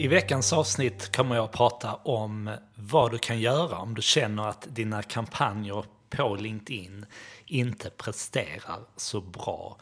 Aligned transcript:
I 0.00 0.08
veckans 0.08 0.52
avsnitt 0.52 1.16
kommer 1.16 1.36
jag 1.36 1.44
att 1.44 1.52
prata 1.52 1.94
om 1.94 2.50
vad 2.74 3.10
du 3.10 3.18
kan 3.18 3.40
göra 3.40 3.78
om 3.78 3.94
du 3.94 4.02
känner 4.02 4.48
att 4.48 4.66
dina 4.68 5.02
kampanjer 5.02 5.84
på 6.10 6.34
LinkedIn 6.34 7.06
inte 7.46 7.90
presterar 7.90 8.78
så 8.96 9.20
bra 9.20 9.76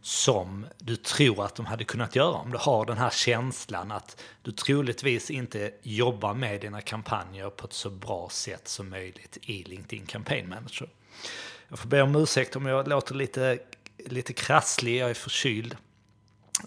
som 0.00 0.66
du 0.78 0.96
tror 0.96 1.44
att 1.44 1.54
de 1.54 1.66
hade 1.66 1.84
kunnat 1.84 2.16
göra. 2.16 2.32
Om 2.32 2.50
du 2.50 2.58
har 2.58 2.86
den 2.86 2.98
här 2.98 3.10
känslan 3.10 3.92
att 3.92 4.22
du 4.42 4.52
troligtvis 4.52 5.30
inte 5.30 5.70
jobbar 5.82 6.34
med 6.34 6.60
dina 6.60 6.80
kampanjer 6.80 7.50
på 7.50 7.66
ett 7.66 7.72
så 7.72 7.90
bra 7.90 8.28
sätt 8.30 8.68
som 8.68 8.90
möjligt 8.90 9.38
i 9.42 9.62
LinkedIn 9.62 10.06
Campaign 10.06 10.48
Manager. 10.48 10.88
Jag 11.68 11.78
får 11.78 11.88
be 11.88 12.02
om 12.02 12.16
ursäkt 12.16 12.56
om 12.56 12.66
jag 12.66 12.88
låter 12.88 13.14
lite, 13.14 13.58
lite 14.06 14.32
krasslig, 14.32 14.96
jag 14.96 15.10
är 15.10 15.14
förkyld. 15.14 15.76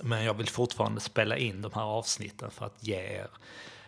Men 0.01 0.23
jag 0.23 0.33
vill 0.33 0.49
fortfarande 0.49 1.01
spela 1.01 1.37
in 1.37 1.61
de 1.61 1.71
här 1.73 1.81
avsnitten 1.81 2.51
för 2.51 2.65
att 2.65 2.87
ge 2.87 2.95
er 2.95 3.27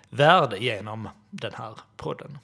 värde 0.09 0.57
genom 0.57 1.09
den 1.29 1.53
här 1.53 1.73
podden. 1.97 2.37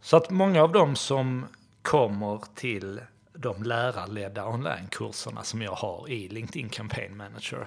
Så 0.00 0.16
att 0.16 0.30
många 0.30 0.62
av 0.62 0.72
dem 0.72 0.96
som 0.96 1.46
kommer 1.82 2.42
till 2.54 3.00
de 3.32 3.62
lärarledda 3.62 4.46
onlinekurserna 4.46 5.44
som 5.44 5.62
jag 5.62 5.72
har 5.72 6.08
i 6.08 6.28
LinkedIn 6.28 6.68
Campaign 6.68 7.16
Manager 7.16 7.66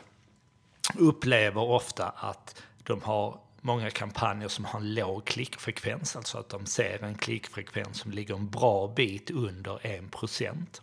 upplever 0.98 1.62
ofta 1.62 2.10
att 2.10 2.62
de 2.84 3.02
har 3.02 3.40
många 3.62 3.90
kampanjer 3.90 4.48
som 4.48 4.66
har 4.66 4.80
en 4.80 4.94
låg 4.94 5.26
klickfrekvens, 5.26 6.16
alltså 6.16 6.38
att 6.38 6.50
de 6.50 6.66
ser 6.66 7.04
en 7.04 7.16
klickfrekvens 7.16 8.00
som 8.00 8.12
ligger 8.12 8.36
en 8.36 8.50
bra 8.50 8.88
bit 8.88 9.32
under 9.32 9.78
1%. 9.78 10.82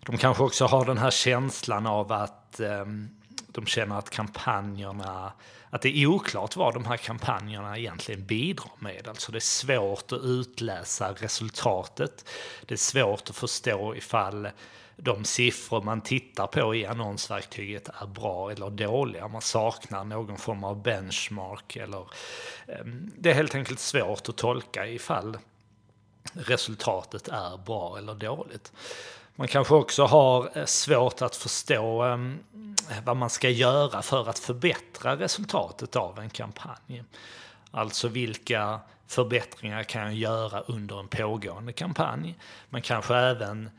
De 0.00 0.18
kanske 0.18 0.42
också 0.42 0.66
har 0.66 0.84
den 0.84 0.98
här 0.98 1.10
känslan 1.10 1.86
av 1.86 2.12
att 2.12 2.39
eh, 2.60 2.84
de 3.52 3.66
känner 3.66 3.98
att 3.98 4.10
kampanjerna, 4.10 5.32
att 5.70 5.82
det 5.82 5.96
är 5.96 6.06
oklart 6.06 6.56
vad 6.56 6.74
de 6.74 6.86
här 6.86 6.96
kampanjerna 6.96 7.78
egentligen 7.78 8.26
bidrar 8.26 8.72
med. 8.78 9.08
Alltså 9.08 9.32
det 9.32 9.38
är 9.38 9.40
svårt 9.40 10.12
att 10.12 10.22
utläsa 10.22 11.12
resultatet. 11.12 12.24
Det 12.66 12.74
är 12.74 12.78
svårt 12.78 13.30
att 13.30 13.36
förstå 13.36 13.94
ifall 13.94 14.48
de 14.96 15.24
siffror 15.24 15.82
man 15.82 16.00
tittar 16.00 16.46
på 16.46 16.74
i 16.74 16.86
annonsverktyget 16.86 17.88
är 17.88 18.06
bra 18.06 18.50
eller 18.50 18.70
dåliga. 18.70 19.28
Man 19.28 19.42
saknar 19.42 20.04
någon 20.04 20.36
form 20.36 20.64
av 20.64 20.82
benchmark 20.82 21.76
eller 21.76 22.06
eh, 22.66 22.84
det 23.18 23.30
är 23.30 23.34
helt 23.34 23.54
enkelt 23.54 23.80
svårt 23.80 24.28
att 24.28 24.36
tolka 24.36 24.86
ifall 24.86 25.38
resultatet 26.32 27.28
är 27.28 27.56
bra 27.56 27.98
eller 27.98 28.14
dåligt. 28.14 28.72
Man 29.36 29.48
kanske 29.48 29.74
också 29.74 30.04
har 30.04 30.58
eh, 30.58 30.64
svårt 30.64 31.22
att 31.22 31.36
förstå 31.36 32.02
ehm, 32.02 32.38
vad 33.04 33.16
man 33.16 33.30
ska 33.30 33.48
göra 33.48 34.02
för 34.02 34.28
att 34.28 34.38
förbättra 34.38 35.16
resultatet 35.16 35.96
av 35.96 36.18
en 36.18 36.30
kampanj. 36.30 37.04
Alltså 37.70 38.08
vilka 38.08 38.80
förbättringar 39.06 39.82
kan 39.82 40.02
jag 40.02 40.14
göra 40.14 40.60
under 40.60 41.00
en 41.00 41.08
pågående 41.08 41.72
kampanj? 41.72 42.38
Men 42.70 42.82
kanske 42.82 43.16
även 43.16 43.70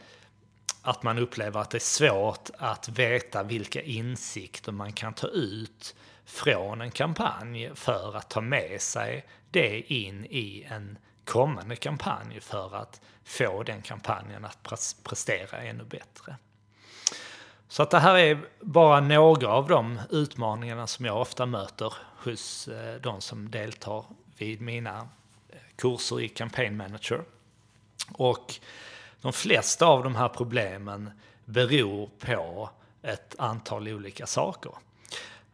att 0.81 1.03
man 1.03 1.17
upplever 1.17 1.59
att 1.59 1.69
det 1.69 1.77
är 1.77 1.79
svårt 1.79 2.49
att 2.57 2.89
veta 2.89 3.43
vilka 3.43 3.81
insikter 3.81 4.71
man 4.71 4.93
kan 4.93 5.13
ta 5.13 5.27
ut 5.27 5.95
från 6.25 6.81
en 6.81 6.91
kampanj 6.91 7.71
för 7.75 8.17
att 8.17 8.29
ta 8.29 8.41
med 8.41 8.81
sig 8.81 9.25
det 9.51 9.93
in 9.93 10.25
i 10.25 10.65
en 10.69 10.97
kommande 11.25 11.75
kampanj 11.75 12.39
för 12.39 12.75
att 12.75 13.01
få 13.23 13.63
den 13.63 13.81
kampanjen 13.81 14.45
att 14.45 14.63
prestera 15.03 15.57
ännu 15.57 15.83
bättre. 15.83 16.35
Så 17.67 17.83
att 17.83 17.91
det 17.91 17.99
här 17.99 18.17
är 18.17 18.39
bara 18.59 18.99
några 18.99 19.47
av 19.47 19.67
de 19.67 19.99
utmaningarna 20.09 20.87
som 20.87 21.05
jag 21.05 21.21
ofta 21.21 21.45
möter 21.45 21.93
hos 22.23 22.67
eh, 22.67 23.01
de 23.01 23.21
som 23.21 23.51
deltar 23.51 24.05
vid 24.37 24.61
mina 24.61 24.97
eh, 25.49 25.57
kurser 25.75 26.21
i 26.21 26.29
Campaign 26.29 26.77
Manager. 26.77 27.23
Och 28.13 28.53
de 29.21 29.33
flesta 29.33 29.85
av 29.85 30.03
de 30.03 30.15
här 30.15 30.29
problemen 30.29 31.11
beror 31.45 32.09
på 32.19 32.69
ett 33.01 33.35
antal 33.39 33.87
olika 33.87 34.27
saker. 34.27 34.71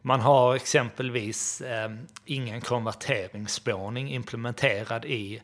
Man 0.02 0.20
har 0.20 0.54
exempelvis 0.54 1.60
eh, 1.60 1.90
ingen 2.24 2.60
konverteringsspårning 2.60 4.10
implementerad 4.10 5.04
i 5.04 5.42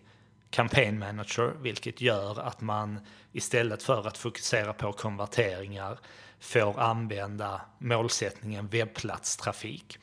Campaign 0.55 0.99
Manager, 0.99 1.55
vilket 1.61 2.01
gör 2.01 2.41
att 2.41 2.61
man 2.61 3.01
istället 3.33 3.83
för 3.83 4.07
att 4.07 4.19
fokusera 4.19 4.73
på 4.73 4.93
konverteringar 4.93 5.99
får 6.41 6.81
använda 6.81 7.61
målsättningen 7.79 8.69
webbplatstrafik. 8.69 9.99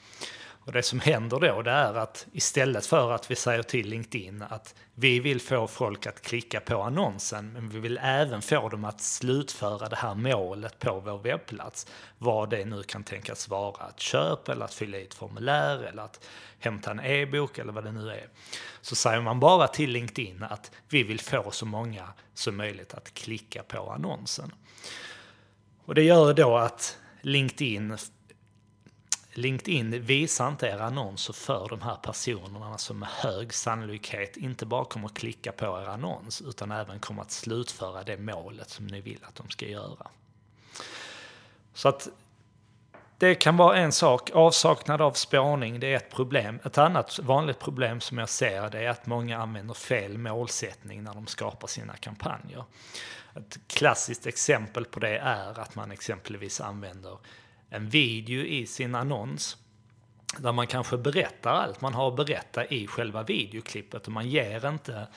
Och 0.66 0.72
det 0.72 0.84
som 0.84 1.00
händer 1.00 1.40
då 1.40 1.62
det 1.62 1.72
är 1.72 1.94
att 1.94 2.28
istället 2.34 2.86
för 2.86 3.12
att 3.12 3.32
vi 3.32 3.36
säger 3.36 3.64
till 3.64 3.90
LinkedIn 3.90 4.42
att 4.50 4.76
vi 4.96 5.20
vill 5.20 5.42
få 5.42 5.68
folk 5.68 6.08
att 6.08 6.22
klicka 6.22 6.60
på 6.60 6.82
annonsen 6.82 7.54
men 7.54 7.70
vi 7.70 7.80
vill 7.80 8.00
även 8.02 8.42
få 8.42 8.70
dem 8.70 8.86
att 8.86 9.02
slutföra 9.02 9.90
det 9.90 9.96
här 9.96 10.16
målet 10.16 10.80
på 10.80 11.00
vår 11.00 11.18
webbplats. 11.18 11.88
Vad 12.18 12.50
det 12.50 12.66
nu 12.66 12.84
kan 12.84 13.04
tänkas 13.04 13.50
vara, 13.50 13.84
att 13.84 14.00
köpa 14.00 14.52
eller 14.52 14.66
att 14.66 14.74
fylla 14.74 14.98
i 14.98 15.04
ett 15.04 15.14
formulär 15.14 15.84
eller 15.84 16.04
att 16.04 16.28
hämta 16.60 16.92
en 16.92 17.00
e-bok 17.00 17.58
eller 17.58 17.74
vad 17.74 17.84
det 17.84 17.92
nu 17.92 18.10
är. 18.10 18.28
Så 18.82 18.96
säger 18.96 19.22
man 19.22 19.40
bara 19.40 19.68
till 19.68 19.90
LinkedIn 19.92 20.44
att 20.44 20.72
vi 20.90 21.04
vill 21.04 21.20
få 21.20 21.52
så 21.52 21.66
många 21.66 22.08
som 22.34 22.58
möjligt 22.58 22.94
att 22.94 23.14
klicka 23.14 23.64
på 23.64 23.92
annonsen. 23.92 24.52
Och 25.86 25.96
det 25.96 26.04
gör 26.04 26.34
då 26.34 26.58
att 26.58 26.98
LinkedIn 27.22 27.98
LinkedIn 29.34 30.02
visar 30.02 30.48
inte 30.48 30.68
era 30.68 30.84
annonser 30.84 31.34
för 31.34 31.68
de 31.70 31.82
här 31.82 31.96
personerna 31.96 32.78
som 32.78 33.00
med 33.00 33.10
hög 33.10 33.54
sannolikhet 33.54 34.38
inte 34.38 34.66
bara 34.66 34.86
kommer 34.86 35.06
att 35.06 35.14
klicka 35.14 35.52
på 35.52 35.66
er 35.66 35.88
annons 35.88 36.42
utan 36.42 36.72
även 36.72 37.00
kommer 37.00 37.22
att 37.22 37.32
slutföra 37.32 38.04
det 38.04 38.18
målet 38.18 38.70
som 38.70 38.88
ni 38.88 39.02
vill 39.02 39.20
att 39.24 39.36
de 39.36 39.50
ska 39.50 39.68
göra. 39.68 40.08
Så 41.74 41.90
att 41.90 42.10
det 43.18 43.36
kan 43.36 43.58
vara 43.58 43.78
en 43.78 43.92
sak. 43.92 44.32
Avsaknad 44.34 45.02
av 45.02 45.12
spårning, 45.12 45.80
det 45.80 45.88
är 45.88 45.96
ett 45.96 46.12
problem. 46.12 46.60
Ett 46.64 46.78
annat 46.78 47.20
vanligt 47.20 47.60
problem 47.60 48.02
som 48.02 48.18
jag 48.18 48.30
ser 48.30 48.70
det 48.70 48.80
är 48.80 48.90
att 48.90 49.06
många 49.06 49.38
använder 49.38 49.74
fel 49.74 50.18
målsättning 50.18 51.04
när 51.04 51.14
de 51.14 51.28
skapar 51.28 51.68
sina 51.68 51.96
kampanjer. 51.96 52.64
Ett 53.36 53.60
klassiskt 53.68 54.26
exempel 54.26 54.86
på 54.86 55.00
det 55.00 55.18
är 55.18 55.60
att 55.60 55.76
man 55.76 55.92
exempelvis 55.92 56.62
använder 56.62 57.18
en 57.74 57.90
video 57.90 58.46
i 58.46 58.66
sin 58.66 58.96
annons 58.96 59.58
där 60.38 60.52
man 60.52 60.68
kanske 60.68 60.98
berättar 60.98 61.52
allt 61.52 61.82
man 61.82 61.94
har 61.94 62.08
att 62.08 62.16
berätta 62.16 62.66
i 62.66 62.88
själva 62.88 63.24
videoklippet 63.24 64.08
och 64.08 64.14
man 64.14 64.30
ger 64.30 64.70
inte 64.70 64.96
eh, 64.96 65.08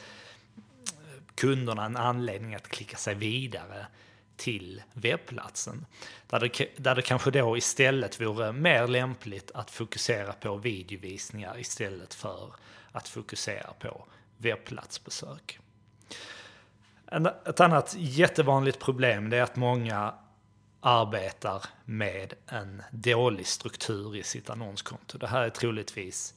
kunderna 1.34 1.84
en 1.84 1.97
anledning 1.97 2.54
att 2.54 2.69
klicka 2.69 2.97
sig 2.97 3.14
vidare 3.14 3.87
till 4.37 4.82
webbplatsen. 4.93 5.87
Där 6.26 6.41
det, 6.41 6.69
där 6.76 6.94
det 6.94 7.03
kanske 7.03 7.31
då 7.31 7.56
istället 7.56 8.20
vore 8.20 8.53
mer 8.53 8.87
lämpligt 8.87 9.50
att 9.54 9.70
fokusera 9.70 10.32
på 10.32 10.56
videovisningar 10.56 11.59
istället 11.59 12.14
för 12.14 12.53
att 12.93 13.09
fokusera 13.09 13.72
på 13.78 14.06
webbplatsbesök. 14.37 15.59
ett 17.47 17.60
annat 17.60 17.94
jättevanligt 17.98 18.78
problem 18.78 19.32
är 19.32 19.43
att 19.43 19.56
många 19.56 20.14
arbetar 20.86 21.64
med 21.84 22.34
en 22.46 22.82
dålig 22.90 23.46
struktur 23.46 24.16
i 24.16 24.22
sitt 24.22 24.50
annonskonto. 24.50 25.18
Det 25.18 25.26
här 25.26 25.42
är 25.42 25.50
troligtvis 25.50 26.34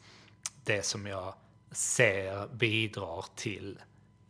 det 0.63 0.85
som 0.85 1.07
jag 1.07 1.33
ser 1.71 2.47
bidrar 2.47 3.25
till 3.35 3.79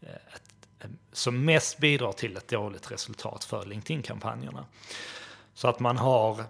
eh, 0.01 0.09
ett, 0.09 0.67
eh, 0.79 0.89
som 1.11 1.45
mest 1.45 1.77
bidrar 1.77 2.11
till 2.11 2.37
ett 2.37 2.47
dåligt 2.47 2.91
resultat 2.91 3.43
för 3.43 3.65
LinkedIn-kampanjerna. 3.65 4.65
Så 5.53 5.67
att 5.67 5.79
man 5.79 5.97
har 5.97 6.43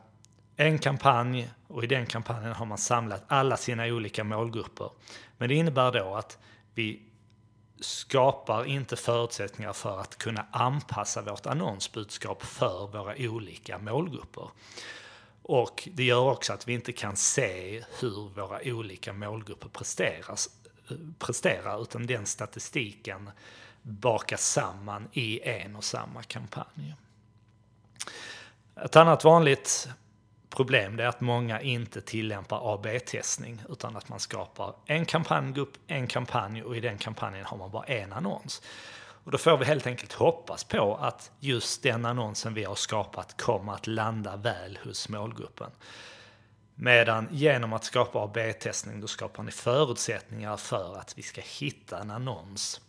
en 0.56 0.80
kampanj 0.80 1.50
och 1.68 1.84
i 1.84 1.88
den 1.88 2.06
kampanjen 2.06 2.54
har 2.54 2.66
man 2.66 2.78
samlat 2.78 3.24
alla 3.28 3.58
sina 3.58 3.86
olika 3.86 4.24
målgrupper. 4.24 4.90
Men 5.38 5.50
det 5.50 5.56
innebär 5.56 5.92
då 5.92 6.16
att 6.16 6.38
vi 6.74 7.02
skapar 7.80 8.66
inte 8.66 8.96
förutsättningar 8.96 9.74
för 9.74 10.00
att 10.00 10.18
kunna 10.18 10.46
anpassa 10.52 11.22
vårt 11.22 11.46
annonsbudskap 11.46 12.44
för 12.44 12.88
våra 12.88 13.16
olika 13.18 13.78
målgrupper. 13.78 14.50
Och 15.42 15.90
det 15.94 16.04
gör 16.04 16.32
också 16.32 16.54
att 16.54 16.68
vi 16.68 16.74
inte 16.74 16.92
kan 16.92 17.16
se 17.16 17.84
hur 18.00 18.30
våra 18.30 18.60
olika 18.64 19.14
målgrupper 19.14 19.70
presteras, 19.70 20.50
presterar, 21.20 21.82
utan 21.82 22.08
den 22.08 22.26
statistiken 22.26 23.30
bakas 23.82 24.52
samman 24.52 25.10
i 25.14 25.42
en 25.50 25.76
och 25.76 25.84
samma 25.84 26.24
kampanj. 26.24 26.96
Ett 28.76 28.96
annat 28.96 29.24
vanligt 29.24 29.90
problem 30.58 30.98
det 30.98 31.04
är 31.04 31.08
att 31.08 31.22
många 31.22 31.62
inte 31.62 32.02
tillämpar 32.02 32.74
AB-testning 32.74 33.62
utan 33.70 33.96
att 33.96 34.10
man 34.10 34.20
skapar 34.20 34.76
en 34.86 35.06
kampanjgrupp, 35.06 35.78
en 35.88 36.08
kampanj 36.08 36.64
och 36.64 36.78
i 36.78 36.80
den 36.80 36.98
kampanjen 36.98 37.46
har 37.46 37.58
man 37.58 37.72
bara 37.72 37.84
en 37.84 38.14
annons. 38.14 38.62
Och 39.24 39.32
då 39.32 39.38
får 39.38 39.58
vi 39.58 39.66
helt 39.66 39.88
enkelt 39.88 40.14
hoppas 40.14 40.64
på 40.64 40.96
att 40.96 41.32
just 41.40 41.84
den 41.84 42.06
annonsen 42.06 42.54
vi 42.54 42.64
har 42.64 42.76
skapat 42.76 43.42
kommer 43.42 43.74
att 43.74 43.88
landa 43.88 44.36
väl 44.36 44.80
hos 44.84 45.10
målgruppen. 45.10 45.72
Medan 46.76 47.28
genom 47.32 47.74
att 47.74 47.84
skapa 47.84 48.20
AB-testning 48.24 49.02
då 49.02 49.08
skapar 49.08 49.44
ni 49.44 49.52
förutsättningar 49.52 50.58
för 50.58 50.98
att 50.98 51.18
vi 51.18 51.22
ska 51.22 51.42
hitta 51.42 52.00
en 52.00 52.12
annons 52.12 52.82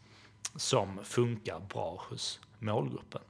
som 0.56 1.04
funkar 1.04 1.58
bra 1.58 2.04
hos 2.08 2.40
målgruppen. 2.58 3.22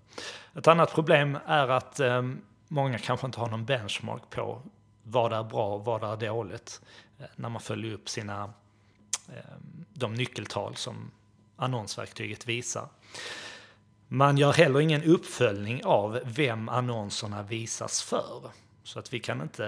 Ett 0.55 0.69
annat 0.69 0.95
problem 0.95 1.39
är 1.47 1.69
att 1.69 2.01
eh, 2.01 2.23
många 2.69 2.99
kanske 2.99 3.27
inte 3.27 3.41
har 3.41 3.49
någon 3.49 3.65
benchmark 3.65 4.31
på 4.31 4.63
vad 5.03 5.33
är 5.33 5.43
bra 5.43 5.75
och 5.75 5.85
vad 5.85 6.05
är 6.05 6.29
dåligt 6.29 6.81
eh, 7.19 7.27
när 7.37 7.49
man 7.49 7.61
följer 7.61 7.93
upp 7.93 8.09
sina 8.09 8.53
ehm, 9.29 9.85
de 9.93 10.15
nyckeltal 10.15 10.77
som 10.77 11.11
annonsverktyget 11.57 12.49
visar. 12.49 12.89
Man 14.09 14.39
gör 14.39 14.53
heller 14.53 14.81
ingen 14.81 15.03
uppföljning 15.03 15.85
av 15.85 16.21
vem 16.25 16.69
annonserna 16.69 17.43
visas 17.43 18.03
för. 18.03 18.51
Så 18.83 18.99
att 18.99 19.13
vi 19.13 19.21
kan 19.21 19.43
inte 19.43 19.67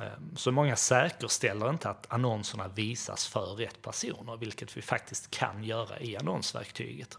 ehm, 0.00 0.36
så 0.36 0.52
många 0.52 0.76
säkerställer 0.76 1.70
inte 1.70 1.90
att 1.90 2.06
annonserna 2.12 2.68
visas 2.68 3.26
för 3.26 3.46
rätt 3.46 3.82
personer, 3.82 4.36
vilket 4.36 4.76
vi 4.76 4.82
faktiskt 4.82 5.30
kan 5.30 5.64
göra 5.64 6.00
i 6.00 6.16
annonsverktyget. 6.16 7.18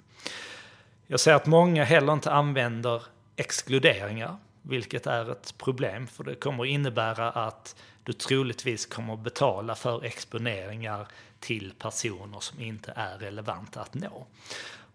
Jag 1.08 1.20
ser 1.20 1.34
att 1.34 1.46
många 1.46 1.84
heller 1.84 2.14
inte 2.14 2.32
använder 2.32 3.04
exkluderingar, 3.36 4.38
vilket 4.68 5.08
är 5.08 5.32
ett 5.32 5.58
problem, 5.58 6.08
för 6.08 6.24
det 6.24 6.36
kommer 6.36 6.66
innebära 6.66 7.32
att 7.32 7.76
du 8.04 8.14
troligtvis 8.14 8.86
kommer 8.86 9.18
betala 9.18 9.76
för 9.76 10.04
exponeringar 10.04 11.08
till 11.40 11.74
personer 11.80 12.40
som 12.40 12.62
inte 12.62 12.94
är 12.96 13.18
relevanta 13.18 13.82
att 13.82 13.94
nå. 13.94 14.28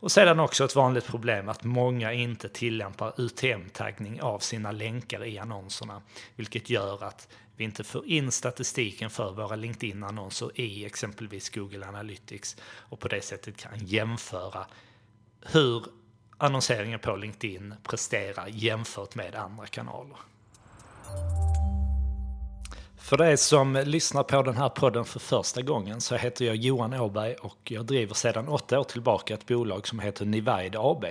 Och 0.01 0.13
sedan 0.13 0.41
också 0.41 0.65
ett 0.65 0.77
vanligt 0.77 1.07
problem 1.07 1.49
att 1.49 1.65
många 1.65 2.13
inte 2.13 2.49
tillämpar 2.49 3.13
UTM-taggning 3.17 4.23
av 4.23 4.39
sina 4.39 4.73
länkar 4.73 5.25
i 5.25 5.39
annonserna, 5.39 6.03
vilket 6.37 6.71
gör 6.71 7.05
att 7.05 7.29
vi 7.57 7.65
inte 7.65 7.85
får 7.85 8.07
in 8.07 8.33
statistiken 8.33 9.11
för 9.11 9.33
våra 9.33 9.57
LinkedIn-annonser 9.57 10.61
i 10.61 10.85
exempelvis 10.85 11.51
Google 11.51 11.87
Analytics 11.87 12.57
och 12.63 13.01
på 13.01 13.09
det 13.09 13.21
sättet 13.25 13.57
kan 13.57 13.87
jämföra 13.87 14.67
hur 15.41 15.85
annonseringen 16.41 16.99
på 16.99 17.17
LinkedIn 17.17 17.75
presterar 17.83 18.47
jämfört 18.49 19.15
med 19.15 19.35
andra 19.35 19.67
kanaler. 19.67 20.17
För 22.99 23.17
dig 23.17 23.37
som 23.37 23.83
lyssnar 23.87 24.23
på 24.23 24.43
den 24.43 24.57
här 24.57 24.69
podden 24.69 25.05
för 25.05 25.21
första 25.21 25.63
gången 25.63 26.01
så 26.01 26.17
heter 26.17 26.45
jag 26.45 26.57
Johan 26.57 26.95
Åberg 26.95 27.35
och 27.35 27.59
jag 27.65 27.85
driver 27.87 28.15
sedan 28.15 28.49
åtta 28.49 28.81
år 28.81 28.85
tillbaka 28.85 29.35
ett 29.35 29.47
bolag 29.47 29.89
som 29.89 29.99
heter 29.99 30.25
Nivide 30.25 30.79
AB. 30.79 31.05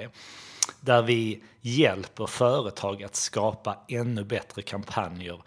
Där 0.81 1.01
vi 1.01 1.43
hjälper 1.61 2.25
företag 2.25 3.03
att 3.03 3.15
skapa 3.15 3.77
ännu 3.87 4.23
bättre 4.23 4.61
kampanjer 4.61 5.41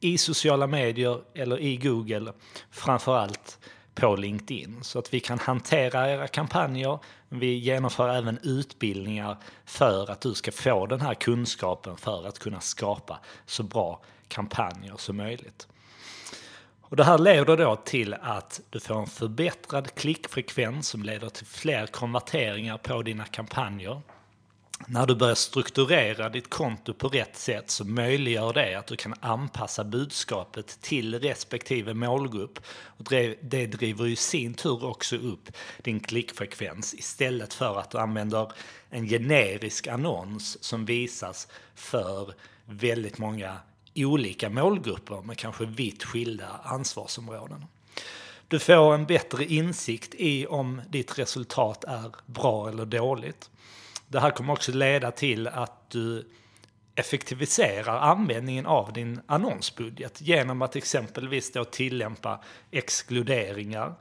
i 0.00 0.18
sociala 0.18 0.66
medier 0.66 1.20
eller 1.34 1.60
i 1.60 1.76
Google, 1.76 2.32
framförallt 2.70 3.58
på 3.94 4.16
LinkedIn. 4.16 4.78
Så 4.82 4.98
att 4.98 5.14
vi 5.14 5.20
kan 5.20 5.38
hantera 5.38 6.10
era 6.10 6.28
kampanjer. 6.28 6.98
Vi 7.28 7.54
genomför 7.54 8.08
även 8.08 8.38
utbildningar 8.42 9.36
för 9.64 10.10
att 10.10 10.20
du 10.20 10.34
ska 10.34 10.52
få 10.52 10.86
den 10.86 11.00
här 11.00 11.14
kunskapen 11.14 11.96
för 11.96 12.26
att 12.26 12.38
kunna 12.38 12.60
skapa 12.60 13.20
så 13.46 13.62
bra 13.62 14.00
kampanjer 14.28 14.96
som 14.96 15.16
möjligt. 15.16 15.68
Och 16.80 16.96
det 16.96 17.04
här 17.04 17.18
leder 17.18 17.56
då 17.56 17.76
till 17.76 18.14
att 18.14 18.60
du 18.70 18.80
får 18.80 19.00
en 19.00 19.06
förbättrad 19.06 19.94
klickfrekvens 19.94 20.88
som 20.88 21.02
leder 21.02 21.28
till 21.28 21.46
fler 21.46 21.86
konverteringar 21.86 22.78
på 22.78 23.02
dina 23.02 23.24
kampanjer 23.24 24.00
när 24.86 25.06
du 25.06 25.14
börjar 25.14 25.34
strukturera 25.34 26.28
ditt 26.28 26.50
konto 26.50 26.94
på 26.94 27.08
rätt 27.08 27.36
sätt 27.36 27.70
så 27.70 27.84
möjliggör 27.84 28.52
det 28.52 28.74
att 28.74 28.86
du 28.86 28.96
kan 28.96 29.14
anpassa 29.20 29.84
budskapet 29.84 30.78
till 30.80 31.18
respektive 31.18 31.94
målgrupp. 31.94 32.58
Och 32.84 33.04
det 33.40 33.66
driver 33.66 34.06
i 34.06 34.16
sin 34.16 34.54
tur 34.54 34.84
också 34.84 35.16
upp 35.16 35.48
din 35.82 36.00
klickfrekvens 36.00 36.94
istället 36.94 37.54
för 37.54 37.78
att 37.78 37.90
du 37.90 37.98
använder 37.98 38.52
en 38.90 39.06
generisk 39.06 39.86
annons 39.86 40.64
som 40.64 40.84
visas 40.84 41.48
för 41.74 42.34
väldigt 42.64 43.18
många 43.18 43.56
olika 43.94 44.50
målgrupper 44.50 45.22
med 45.22 45.38
kanske 45.38 45.64
vitt 45.64 46.04
skilda 46.04 46.60
ansvarsområden. 46.64 47.64
Du 48.48 48.58
får 48.58 48.94
en 48.94 49.06
bättre 49.06 49.44
insikt 49.44 50.14
i 50.14 50.46
om 50.46 50.82
ditt 50.88 51.18
resultat 51.18 51.84
är 51.84 52.14
bra 52.26 52.68
eller 52.68 52.84
dåligt. 52.84 53.50
Det 54.12 54.20
här 54.20 54.30
kommer 54.30 54.52
också 54.52 54.72
leda 54.72 55.10
till 55.10 55.48
att 55.48 55.90
du 55.90 56.28
effektiviserar 56.94 57.98
användningen 57.98 58.66
av 58.66 58.92
din 58.92 59.20
annonsbudget 59.26 60.20
genom 60.20 60.62
att 60.62 60.76
exempelvis 60.76 61.52
då 61.52 61.64
tillämpa 61.64 62.40
exkluderingar 62.70 63.94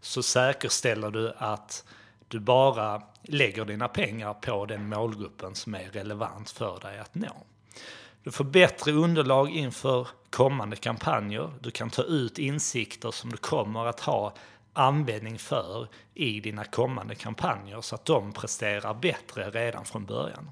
så 0.00 0.22
säkerställer 0.22 1.10
du 1.10 1.32
att 1.38 1.84
du 2.28 2.40
bara 2.40 3.02
lägger 3.22 3.64
dina 3.64 3.88
pengar 3.88 4.34
på 4.34 4.66
den 4.66 4.88
målgruppen 4.88 5.54
som 5.54 5.74
är 5.74 5.88
relevant 5.92 6.50
för 6.50 6.80
dig 6.80 6.98
att 6.98 7.14
nå. 7.14 7.36
Du 8.22 8.30
får 8.30 8.44
bättre 8.44 8.92
underlag 8.92 9.50
inför 9.50 10.08
kommande 10.30 10.76
kampanjer. 10.76 11.50
Du 11.60 11.70
kan 11.70 11.90
ta 11.90 12.02
ut 12.02 12.38
insikter 12.38 13.10
som 13.10 13.30
du 13.30 13.36
kommer 13.36 13.86
att 13.86 14.00
ha 14.00 14.34
användning 14.78 15.38
för 15.38 15.88
i 16.14 16.40
dina 16.40 16.64
kommande 16.64 17.14
kampanjer 17.14 17.80
så 17.80 17.94
att 17.94 18.04
de 18.04 18.32
presterar 18.32 18.94
bättre 18.94 19.50
redan 19.50 19.84
från 19.84 20.04
början. 20.04 20.50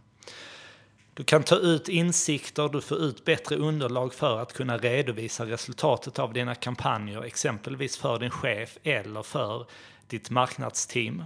Du 1.14 1.24
kan 1.24 1.42
ta 1.42 1.56
ut 1.56 1.88
insikter, 1.88 2.68
du 2.68 2.80
får 2.80 2.98
ut 2.98 3.24
bättre 3.24 3.56
underlag 3.56 4.14
för 4.14 4.38
att 4.38 4.52
kunna 4.52 4.78
redovisa 4.78 5.46
resultatet 5.46 6.18
av 6.18 6.32
dina 6.32 6.54
kampanjer, 6.54 7.22
exempelvis 7.22 7.96
för 7.96 8.18
din 8.18 8.30
chef 8.30 8.78
eller 8.82 9.22
för 9.22 9.66
ditt 10.06 10.30
marknadsteam. 10.30 11.24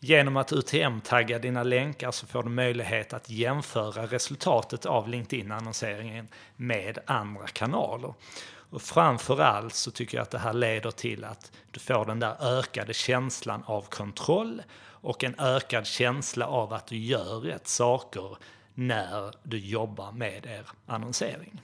Genom 0.00 0.36
att 0.36 0.52
UTM-tagga 0.52 1.38
dina 1.38 1.62
länkar 1.62 2.10
så 2.10 2.26
får 2.26 2.42
du 2.42 2.48
möjlighet 2.48 3.12
att 3.12 3.30
jämföra 3.30 4.06
resultatet 4.06 4.86
av 4.86 5.08
LinkedIn-annonseringen 5.08 6.28
med 6.56 6.98
andra 7.06 7.46
kanaler. 7.46 8.14
Och 8.72 8.82
framförallt 8.82 9.74
så 9.74 9.90
tycker 9.90 10.16
jag 10.18 10.22
att 10.22 10.30
det 10.30 10.38
här 10.38 10.52
leder 10.52 10.90
till 10.90 11.24
att 11.24 11.52
du 11.70 11.80
får 11.80 12.04
den 12.04 12.20
där 12.20 12.58
ökade 12.58 12.94
känslan 12.94 13.62
av 13.66 13.82
kontroll 13.82 14.62
och 14.84 15.24
en 15.24 15.34
ökad 15.38 15.86
känsla 15.86 16.46
av 16.46 16.72
att 16.72 16.86
du 16.86 16.96
gör 16.96 17.40
rätt 17.40 17.66
saker 17.68 18.36
när 18.74 19.34
du 19.42 19.58
jobbar 19.58 20.12
med 20.12 20.46
er 20.46 20.66
annonsering. 20.86 21.62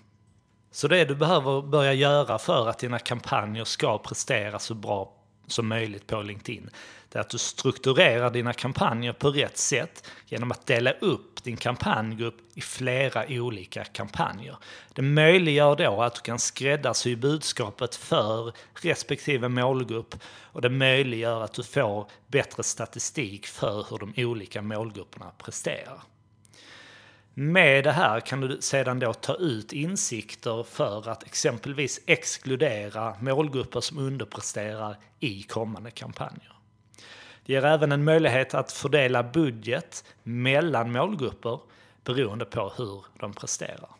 Så 0.70 0.88
det 0.88 1.04
du 1.04 1.14
behöver 1.14 1.62
börja 1.62 1.92
göra 1.92 2.38
för 2.38 2.68
att 2.68 2.78
dina 2.78 2.98
kampanjer 2.98 3.64
ska 3.64 3.98
prestera 3.98 4.58
så 4.58 4.74
bra 4.74 5.12
som 5.52 5.68
möjligt 5.68 6.06
på 6.06 6.22
LinkedIn. 6.22 6.70
Det 7.08 7.18
är 7.18 7.20
att 7.20 7.30
du 7.30 7.38
strukturerar 7.38 8.30
dina 8.30 8.52
kampanjer 8.52 9.12
på 9.12 9.30
rätt 9.30 9.58
sätt 9.58 10.06
genom 10.26 10.50
att 10.50 10.66
dela 10.66 10.92
upp 10.92 11.44
din 11.44 11.56
kampanjgrupp 11.56 12.36
i 12.54 12.60
flera 12.60 13.24
olika 13.28 13.84
kampanjer. 13.84 14.56
Det 14.94 15.02
möjliggör 15.02 15.76
då 15.76 16.02
att 16.02 16.14
du 16.14 16.20
kan 16.20 16.38
skräddarsy 16.38 17.16
budskapet 17.16 17.94
för 17.94 18.52
respektive 18.82 19.48
målgrupp 19.48 20.14
och 20.42 20.62
det 20.62 20.70
möjliggör 20.70 21.44
att 21.44 21.54
du 21.54 21.62
får 21.62 22.10
bättre 22.26 22.62
statistik 22.62 23.46
för 23.46 23.86
hur 23.90 23.98
de 23.98 24.12
olika 24.16 24.62
målgrupperna 24.62 25.30
presterar. 25.38 26.02
Med 27.40 27.84
det 27.84 27.92
här 27.92 28.20
kan 28.20 28.40
du 28.40 28.60
sedan 28.60 28.98
då 28.98 29.12
ta 29.14 29.34
ut 29.34 29.72
insikter 29.72 30.62
för 30.62 31.08
att 31.08 31.22
exempelvis 31.22 32.00
exkludera 32.06 33.16
målgrupper 33.20 33.80
som 33.80 33.98
underpresterar 33.98 34.96
i 35.20 35.42
kommande 35.42 35.90
kampanjer. 35.90 36.52
Det 37.46 37.52
ger 37.52 37.64
även 37.64 37.92
en 37.92 38.04
möjlighet 38.04 38.54
att 38.54 38.72
fördela 38.72 39.22
budget 39.22 40.04
mellan 40.22 40.92
målgrupper 40.92 41.60
beroende 42.04 42.44
på 42.44 42.72
hur 42.76 43.04
de 43.20 43.32
presterar. 43.32 43.90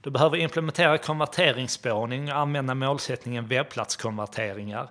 Du 0.00 0.10
behöver 0.10 0.36
implementera 0.36 0.98
konverteringsspårning 0.98 2.32
och 2.32 2.38
använda 2.38 2.74
målsättningen 2.74 3.46
webbplatskonverteringar 3.46 4.88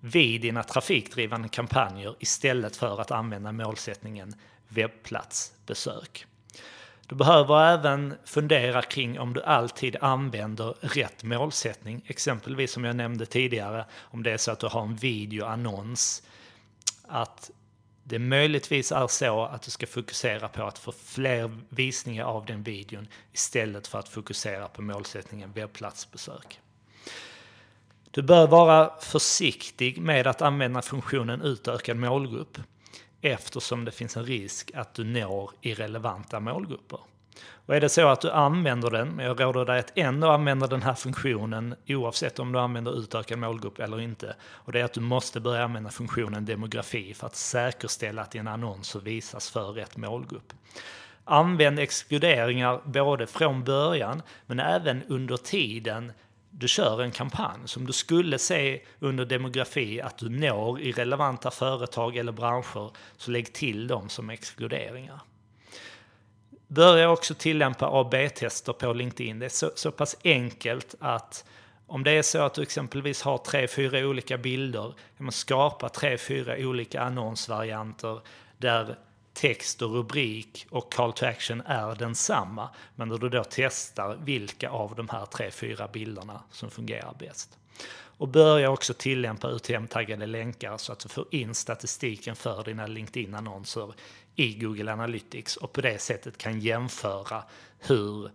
vid 0.00 0.40
dina 0.40 0.62
trafikdrivande 0.62 1.48
kampanjer 1.48 2.14
istället 2.18 2.76
för 2.76 3.00
att 3.00 3.10
använda 3.10 3.52
målsättningen 3.52 4.34
webbplatsbesök. 4.68 6.26
Du 7.10 7.16
behöver 7.16 7.72
även 7.72 8.14
fundera 8.24 8.82
kring 8.82 9.20
om 9.20 9.34
du 9.34 9.42
alltid 9.42 9.96
använder 10.00 10.74
rätt 10.80 11.22
målsättning. 11.22 12.02
Exempelvis 12.06 12.72
som 12.72 12.84
jag 12.84 12.96
nämnde 12.96 13.26
tidigare, 13.26 13.84
om 14.00 14.22
det 14.22 14.32
är 14.32 14.36
så 14.36 14.50
att 14.50 14.60
du 14.60 14.66
har 14.66 14.82
en 14.82 14.96
videoannons, 14.96 16.22
att 17.08 17.50
det 18.04 18.18
möjligtvis 18.18 18.92
är 18.92 19.06
så 19.06 19.44
att 19.44 19.62
du 19.62 19.70
ska 19.70 19.86
fokusera 19.86 20.48
på 20.48 20.62
att 20.62 20.78
få 20.78 20.92
fler 20.92 21.50
visningar 21.68 22.24
av 22.24 22.46
den 22.46 22.62
videon 22.62 23.08
istället 23.32 23.86
för 23.86 23.98
att 23.98 24.08
fokusera 24.08 24.68
på 24.68 24.82
målsättningen 24.82 25.52
webbplatsbesök. 25.52 26.60
Du 28.10 28.22
bör 28.22 28.46
vara 28.46 29.00
försiktig 29.00 29.98
med 29.98 30.26
att 30.26 30.42
använda 30.42 30.82
funktionen 30.82 31.42
utökad 31.42 31.96
målgrupp 31.96 32.58
eftersom 33.20 33.84
det 33.84 33.90
finns 33.90 34.16
en 34.16 34.24
risk 34.24 34.70
att 34.74 34.94
du 34.94 35.04
når 35.04 35.50
irrelevanta 35.60 36.40
målgrupper. 36.40 37.00
Och 37.66 37.76
är 37.76 37.80
det 37.80 37.88
så 37.88 38.08
att 38.08 38.20
du 38.20 38.30
använder 38.30 38.90
den, 38.90 39.08
men 39.08 39.26
jag 39.26 39.40
råder 39.40 39.64
dig 39.64 39.78
att 39.78 39.92
ändå 39.94 40.28
använda 40.30 40.66
den 40.66 40.82
här 40.82 40.94
funktionen 40.94 41.74
oavsett 41.88 42.38
om 42.38 42.52
du 42.52 42.58
använder 42.58 42.98
utökad 42.98 43.38
målgrupp 43.38 43.78
eller 43.78 44.00
inte. 44.00 44.36
Och 44.42 44.72
det 44.72 44.80
är 44.80 44.84
att 44.84 44.92
du 44.92 45.00
måste 45.00 45.40
börja 45.40 45.64
använda 45.64 45.90
funktionen 45.90 46.44
demografi 46.44 47.14
för 47.14 47.26
att 47.26 47.36
säkerställa 47.36 48.22
att 48.22 48.30
dina 48.30 48.50
annonser 48.50 49.00
visas 49.00 49.50
för 49.50 49.72
rätt 49.72 49.96
målgrupp. 49.96 50.52
Använd 51.24 51.78
exkluderingar 51.78 52.80
både 52.84 53.26
från 53.26 53.64
början 53.64 54.22
men 54.46 54.60
även 54.60 55.02
under 55.08 55.36
tiden 55.36 56.12
du 56.50 56.68
kör 56.68 57.02
en 57.02 57.10
kampanj. 57.10 57.60
Som 57.64 57.86
du 57.86 57.92
skulle 57.92 58.38
se 58.38 58.82
under 58.98 59.24
demografi 59.24 60.00
att 60.00 60.18
du 60.18 60.28
når 60.28 60.80
i 60.80 60.92
relevanta 60.92 61.50
företag 61.50 62.16
eller 62.16 62.32
branscher 62.32 62.90
så 63.16 63.30
lägg 63.30 63.52
till 63.52 63.86
dem 63.86 64.08
som 64.08 64.30
exkluderingar. 64.30 65.20
Börja 66.68 67.10
också 67.10 67.34
tillämpa 67.34 67.86
AB-tester 68.00 68.72
på 68.72 68.92
LinkedIn. 68.92 69.38
Det 69.38 69.44
är 69.44 69.50
så, 69.50 69.70
så 69.74 69.90
pass 69.90 70.16
enkelt 70.24 70.94
att 71.00 71.44
om 71.86 72.04
det 72.04 72.10
är 72.10 72.22
så 72.22 72.38
att 72.38 72.54
du 72.54 72.62
exempelvis 72.62 73.22
har 73.22 73.38
tre, 73.38 73.68
fyra 73.68 73.98
olika 73.98 74.38
bilder, 74.38 74.94
kan 75.16 75.24
man 75.24 75.32
skapa 75.32 75.88
tre, 75.88 76.18
fyra 76.18 76.56
olika 76.58 77.00
annonsvarianter 77.00 78.20
där 78.58 78.96
text 79.40 79.82
och 79.82 79.90
rubrik 79.90 80.66
och 80.70 80.92
call 80.92 81.12
to 81.12 81.26
action 81.26 81.60
är 81.60 81.94
densamma. 81.94 82.68
Men 82.94 83.08
då 83.08 83.18
du 83.18 83.28
då 83.28 83.44
testar 83.50 84.16
vilka 84.24 84.70
av 84.70 84.94
de 84.94 85.08
här 85.08 85.26
tre, 85.26 85.50
fyra 85.50 85.88
bilderna 85.88 86.42
som 86.50 86.70
fungerar 86.70 87.14
bäst. 87.18 87.58
Och 87.92 88.28
börja 88.28 88.70
också 88.70 88.94
tillämpa 88.94 89.48
UTM-taggade 89.48 90.26
länkar 90.26 90.76
så 90.76 90.92
att 90.92 90.98
du 90.98 91.08
får 91.08 91.26
in 91.30 91.54
statistiken 91.54 92.36
för 92.36 92.64
dina 92.64 92.86
LinkedIn-annonser 92.86 93.94
i 94.36 94.54
Google 94.54 94.92
Analytics 94.92 95.56
och 95.56 95.72
på 95.72 95.80
det 95.80 95.98
sättet 95.98 96.38
kan 96.38 96.60
jämföra 96.60 97.42
hur 97.78 98.30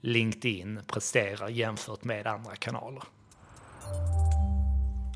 LinkedIn 0.00 0.80
presterar 0.86 1.48
jämfört 1.48 2.04
med 2.04 2.26
andra 2.26 2.56
kanaler. 2.56 3.02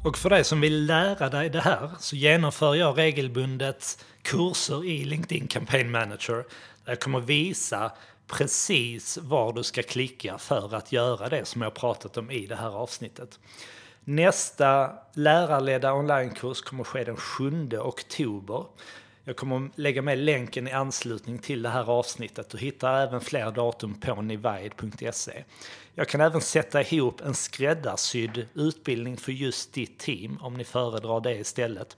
Och 0.06 0.18
för 0.18 0.30
dig 0.30 0.44
som 0.44 0.60
vill 0.60 0.86
lära 0.86 1.28
dig 1.28 1.50
det 1.50 1.60
här 1.60 1.90
så 1.98 2.16
genomför 2.16 2.74
jag 2.74 2.98
regelbundet 2.98 4.04
kurser 4.22 4.84
i 4.84 5.04
LinkedIn 5.04 5.48
Campaign 5.48 5.90
Manager 5.90 6.34
där 6.84 6.92
jag 6.92 7.00
kommer 7.00 7.20
visa 7.20 7.92
precis 8.26 9.18
var 9.18 9.52
du 9.52 9.62
ska 9.62 9.82
klicka 9.82 10.38
för 10.38 10.74
att 10.74 10.92
göra 10.92 11.28
det 11.28 11.44
som 11.44 11.62
jag 11.62 11.74
pratat 11.74 12.16
om 12.16 12.30
i 12.30 12.46
det 12.46 12.56
här 12.56 12.76
avsnittet. 12.76 13.38
Nästa 14.04 14.92
lärarledda 15.12 15.92
onlinekurs 15.92 16.60
kommer 16.60 16.84
ske 16.84 17.04
den 17.04 17.16
7 17.16 17.68
oktober. 17.78 18.64
Jag 19.28 19.36
kommer 19.36 19.70
lägga 19.74 20.02
med 20.02 20.18
länken 20.18 20.68
i 20.68 20.72
anslutning 20.72 21.38
till 21.38 21.62
det 21.62 21.68
här 21.68 21.90
avsnittet. 21.90 22.50
Du 22.50 22.58
hittar 22.58 23.02
även 23.02 23.20
fler 23.20 23.50
datum 23.50 24.00
på 24.00 24.22
nivide.se. 24.22 25.44
Jag 25.94 26.08
kan 26.08 26.20
även 26.20 26.40
sätta 26.40 26.82
ihop 26.82 27.20
en 27.20 27.34
skräddarsydd 27.34 28.46
utbildning 28.54 29.16
för 29.16 29.32
just 29.32 29.72
ditt 29.72 29.98
team 29.98 30.38
om 30.40 30.54
ni 30.54 30.64
föredrar 30.64 31.20
det 31.20 31.34
istället. 31.34 31.96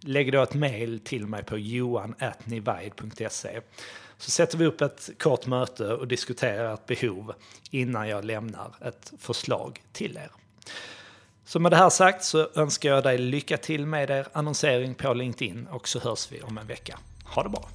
Lägg 0.00 0.32
då 0.32 0.42
ett 0.42 0.54
mail 0.54 1.00
till 1.00 1.26
mig 1.26 1.44
på 1.44 1.58
johan.nivide.se 1.58 3.60
så 4.18 4.30
sätter 4.30 4.58
vi 4.58 4.66
upp 4.66 4.80
ett 4.80 5.10
kort 5.18 5.46
möte 5.46 5.94
och 5.94 6.08
diskuterar 6.08 6.74
ett 6.74 6.86
behov 6.86 7.34
innan 7.70 8.08
jag 8.08 8.24
lämnar 8.24 8.74
ett 8.80 9.12
förslag 9.18 9.82
till 9.92 10.16
er. 10.16 10.30
Så 11.48 11.60
med 11.60 11.72
det 11.72 11.76
här 11.76 11.90
sagt 11.90 12.24
så 12.24 12.48
önskar 12.54 12.90
jag 12.90 13.02
dig 13.02 13.18
lycka 13.18 13.56
till 13.56 13.86
med 13.86 14.10
er 14.10 14.26
annonsering 14.32 14.94
på 14.94 15.14
LinkedIn 15.14 15.66
och 15.70 15.88
så 15.88 15.98
hörs 15.98 16.32
vi 16.32 16.42
om 16.42 16.58
en 16.58 16.66
vecka. 16.66 16.98
Ha 17.24 17.42
det 17.42 17.48
bra! 17.48 17.68